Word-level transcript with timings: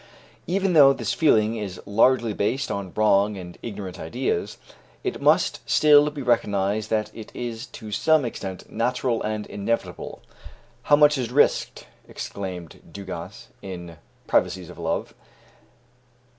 Even 0.47 0.73
though 0.73 0.93
this 0.93 1.13
feeling 1.13 1.57
is 1.57 1.79
largely 1.85 2.33
based 2.33 2.71
on 2.71 2.91
wrong 2.95 3.37
and 3.37 3.59
ignorant 3.61 3.99
ideas, 3.99 4.57
it 5.03 5.21
must 5.21 5.59
still 5.69 6.09
be 6.09 6.23
recognized 6.23 6.89
that 6.89 7.11
it 7.13 7.31
is 7.35 7.67
to 7.67 7.91
some 7.91 8.25
extent 8.25 8.67
natural 8.71 9.21
and 9.21 9.45
inevitable. 9.45 10.23
"How 10.81 10.95
much 10.95 11.19
is 11.19 11.31
risked," 11.31 11.85
exclaims 12.07 12.77
Dugas, 12.91 13.49
"in 13.61 13.85
the 13.85 13.97
privacies 14.25 14.71
of 14.71 14.79
love! 14.79 15.13